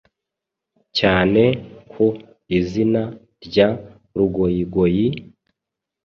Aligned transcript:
cyane 0.97 1.43
ku 1.91 2.05
izina 2.57 3.01
rya 3.45 3.67
Rugoyigoyi, 4.17 5.07